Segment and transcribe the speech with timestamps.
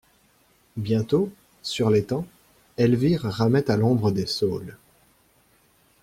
[0.77, 1.29] Bientôt,
[1.61, 2.25] sur l'étang,
[2.75, 4.75] Elvire ramait à l'ombre des saules.